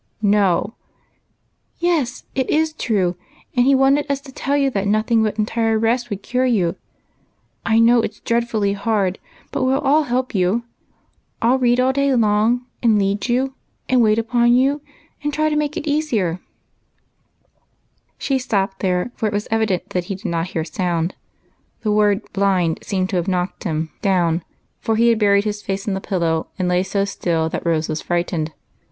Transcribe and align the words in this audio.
"No!"" 0.23 0.73
Yes, 1.77 2.23
it 2.33 2.49
is 2.49 2.73
true, 2.73 3.15
and 3.55 3.67
he 3.67 3.75
wanted 3.75 4.09
us 4.09 4.19
to 4.21 4.31
tell 4.31 4.57
you 4.57 4.71
that 4.71 4.87
nothing 4.87 5.21
but 5.21 5.37
entire 5.37 5.77
rest 5.77 6.09
would 6.09 6.23
cure 6.23 6.43
you. 6.47 6.75
I 7.67 7.77
know 7.77 8.01
it 8.01 8.15
's 8.15 8.19
dreadfully 8.21 8.73
hard, 8.73 9.19
but 9.51 9.61
we'll 9.61 9.77
all 9.77 10.05
help 10.05 10.33
you; 10.33 10.63
I'll 11.39 11.59
read 11.59 11.79
all 11.79 11.93
day 11.93 12.15
long, 12.15 12.65
and 12.81 12.97
lead 12.97 13.29
you, 13.29 13.53
and 13.87 14.01
wait 14.01 14.17
upon 14.17 14.53
you, 14.55 14.81
and 15.21 15.31
try 15.31 15.49
to 15.49 15.55
make 15.55 15.77
it 15.77 15.87
easier 15.87 16.39
—"She 18.17 18.39
stopped 18.39 18.79
there, 18.79 19.11
for 19.13 19.27
it 19.27 19.33
was 19.33 19.47
evident 19.51 19.91
that 19.91 20.05
he 20.05 20.15
did 20.15 20.25
not 20.25 20.47
hear 20.47 20.63
a 20.63 20.65
sound; 20.65 21.13
the 21.81 21.91
word" 21.91 22.23
blind" 22.33 22.79
seemed 22.81 23.11
to 23.11 23.17
have 23.17 23.27
knocked 23.27 23.65
him 23.65 23.91
down, 24.01 24.41
for 24.79 24.95
he 24.95 25.09
had 25.09 25.19
buried 25.19 25.43
his 25.43 25.61
face 25.61 25.87
in 25.87 25.93
the 25.93 26.01
pillow, 26.01 26.47
and 26.57 26.67
lay. 26.67 26.81
so 26.81 27.05
still 27.05 27.49
that 27.49 27.63
Rose 27.67 27.87
was 27.87 28.01
frightened. 28.01 28.51